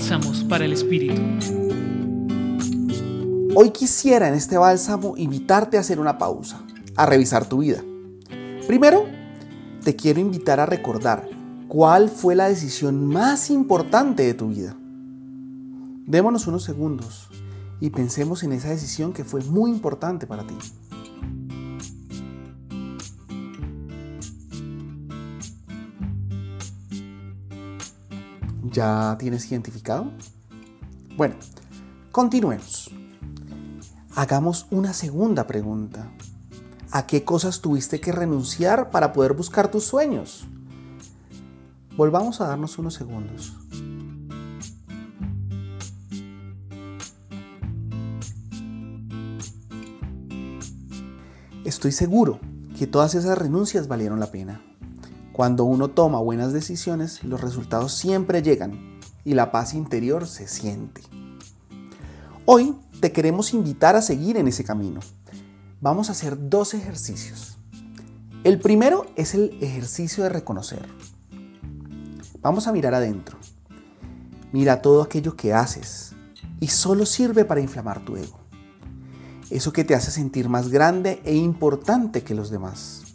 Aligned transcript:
Bálsamos 0.00 0.44
para 0.44 0.64
el 0.64 0.72
Espíritu. 0.72 1.20
Hoy 3.54 3.68
quisiera 3.68 4.28
en 4.28 4.34
este 4.34 4.56
bálsamo 4.56 5.12
invitarte 5.18 5.76
a 5.76 5.80
hacer 5.80 6.00
una 6.00 6.16
pausa, 6.16 6.62
a 6.96 7.04
revisar 7.04 7.46
tu 7.46 7.58
vida. 7.58 7.84
Primero, 8.66 9.04
te 9.84 9.96
quiero 9.96 10.18
invitar 10.18 10.58
a 10.58 10.64
recordar 10.64 11.28
cuál 11.68 12.08
fue 12.08 12.34
la 12.34 12.48
decisión 12.48 13.04
más 13.04 13.50
importante 13.50 14.22
de 14.22 14.32
tu 14.32 14.48
vida. 14.48 14.74
Démonos 16.06 16.46
unos 16.46 16.64
segundos 16.64 17.28
y 17.78 17.90
pensemos 17.90 18.42
en 18.42 18.52
esa 18.52 18.70
decisión 18.70 19.12
que 19.12 19.24
fue 19.24 19.42
muy 19.42 19.70
importante 19.70 20.26
para 20.26 20.46
ti. 20.46 20.56
¿Ya 28.62 29.16
tienes 29.18 29.50
identificado? 29.50 30.10
Bueno, 31.16 31.36
continuemos. 32.12 32.90
Hagamos 34.14 34.66
una 34.70 34.92
segunda 34.92 35.46
pregunta. 35.46 36.10
¿A 36.90 37.06
qué 37.06 37.24
cosas 37.24 37.60
tuviste 37.60 38.00
que 38.00 38.12
renunciar 38.12 38.90
para 38.90 39.12
poder 39.12 39.32
buscar 39.32 39.70
tus 39.70 39.84
sueños? 39.84 40.46
Volvamos 41.96 42.40
a 42.40 42.48
darnos 42.48 42.78
unos 42.78 42.94
segundos. 42.94 43.56
Estoy 51.64 51.92
seguro 51.92 52.40
que 52.76 52.86
todas 52.86 53.14
esas 53.14 53.38
renuncias 53.38 53.86
valieron 53.86 54.18
la 54.18 54.30
pena. 54.30 54.62
Cuando 55.40 55.64
uno 55.64 55.88
toma 55.88 56.20
buenas 56.20 56.52
decisiones, 56.52 57.24
los 57.24 57.40
resultados 57.40 57.94
siempre 57.94 58.42
llegan 58.42 59.00
y 59.24 59.32
la 59.32 59.50
paz 59.50 59.72
interior 59.72 60.26
se 60.26 60.46
siente. 60.46 61.00
Hoy 62.44 62.76
te 63.00 63.10
queremos 63.10 63.54
invitar 63.54 63.96
a 63.96 64.02
seguir 64.02 64.36
en 64.36 64.48
ese 64.48 64.64
camino. 64.64 65.00
Vamos 65.80 66.10
a 66.10 66.12
hacer 66.12 66.50
dos 66.50 66.74
ejercicios. 66.74 67.56
El 68.44 68.58
primero 68.58 69.06
es 69.16 69.32
el 69.32 69.56
ejercicio 69.62 70.24
de 70.24 70.28
reconocer. 70.28 70.86
Vamos 72.42 72.66
a 72.66 72.72
mirar 72.72 72.92
adentro. 72.92 73.38
Mira 74.52 74.82
todo 74.82 75.00
aquello 75.00 75.36
que 75.36 75.54
haces 75.54 76.12
y 76.60 76.66
solo 76.66 77.06
sirve 77.06 77.46
para 77.46 77.62
inflamar 77.62 78.04
tu 78.04 78.18
ego. 78.18 78.40
Eso 79.48 79.72
que 79.72 79.84
te 79.84 79.94
hace 79.94 80.10
sentir 80.10 80.50
más 80.50 80.68
grande 80.68 81.22
e 81.24 81.34
importante 81.34 82.24
que 82.24 82.34
los 82.34 82.50
demás. 82.50 83.09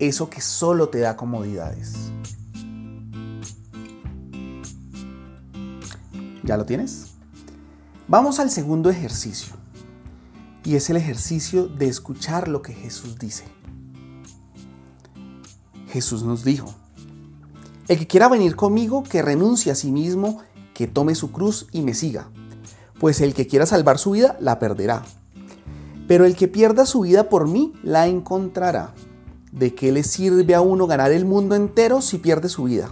Eso 0.00 0.28
que 0.28 0.40
solo 0.40 0.88
te 0.88 0.98
da 0.98 1.16
comodidades. 1.16 1.94
¿Ya 6.42 6.56
lo 6.56 6.66
tienes? 6.66 7.12
Vamos 8.08 8.40
al 8.40 8.50
segundo 8.50 8.90
ejercicio. 8.90 9.54
Y 10.64 10.74
es 10.74 10.90
el 10.90 10.96
ejercicio 10.96 11.68
de 11.68 11.86
escuchar 11.86 12.48
lo 12.48 12.62
que 12.62 12.72
Jesús 12.72 13.18
dice. 13.18 13.44
Jesús 15.88 16.24
nos 16.24 16.42
dijo, 16.42 16.74
el 17.86 17.98
que 17.98 18.06
quiera 18.06 18.28
venir 18.28 18.56
conmigo, 18.56 19.04
que 19.04 19.22
renuncie 19.22 19.70
a 19.70 19.74
sí 19.76 19.92
mismo, 19.92 20.38
que 20.74 20.88
tome 20.88 21.14
su 21.14 21.30
cruz 21.30 21.68
y 21.72 21.82
me 21.82 21.94
siga 21.94 22.28
pues 23.00 23.22
el 23.22 23.32
que 23.32 23.46
quiera 23.46 23.66
salvar 23.66 23.98
su 23.98 24.12
vida 24.12 24.36
la 24.40 24.58
perderá. 24.58 25.02
Pero 26.06 26.26
el 26.26 26.36
que 26.36 26.48
pierda 26.48 26.84
su 26.84 27.00
vida 27.00 27.28
por 27.28 27.48
mí 27.48 27.72
la 27.82 28.06
encontrará. 28.06 28.92
¿De 29.52 29.74
qué 29.74 29.90
le 29.90 30.04
sirve 30.04 30.54
a 30.54 30.60
uno 30.60 30.86
ganar 30.86 31.10
el 31.10 31.24
mundo 31.24 31.54
entero 31.54 32.02
si 32.02 32.18
pierde 32.18 32.48
su 32.48 32.64
vida? 32.64 32.90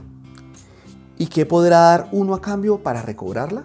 ¿Y 1.17 1.27
qué 1.27 1.47
podrá 1.47 1.81
dar 1.81 2.09
uno 2.12 2.34
a 2.34 2.41
cambio 2.41 2.83
para 2.83 3.03
recobrarla? 3.03 3.65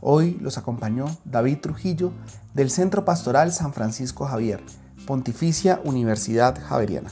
Hoy 0.00 0.38
los 0.40 0.56
acompañó 0.56 1.06
David 1.24 1.58
Trujillo 1.58 2.12
del 2.54 2.70
Centro 2.70 3.04
Pastoral 3.04 3.52
San 3.52 3.72
Francisco 3.72 4.24
Javier, 4.26 4.62
Pontificia 5.06 5.80
Universidad 5.84 6.58
Javeriana. 6.62 7.10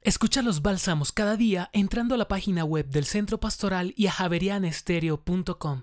Escucha 0.00 0.42
los 0.42 0.62
bálsamos 0.62 1.12
cada 1.12 1.36
día 1.36 1.70
entrando 1.72 2.16
a 2.16 2.18
la 2.18 2.26
página 2.26 2.64
web 2.64 2.88
del 2.88 3.04
Centro 3.04 3.38
Pastoral 3.38 3.94
y 3.96 4.08
a 4.08 4.12
javerianestereo.com. 4.12 5.82